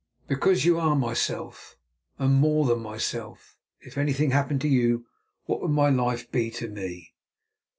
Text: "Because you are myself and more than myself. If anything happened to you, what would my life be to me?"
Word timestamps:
"Because 0.27 0.65
you 0.65 0.79
are 0.79 0.95
myself 0.95 1.75
and 2.17 2.33
more 2.33 2.65
than 2.65 2.79
myself. 2.79 3.55
If 3.81 3.99
anything 3.99 4.31
happened 4.31 4.61
to 4.61 4.67
you, 4.67 5.05
what 5.45 5.61
would 5.61 5.69
my 5.69 5.89
life 5.91 6.31
be 6.31 6.49
to 6.49 6.67
me?" 6.67 7.13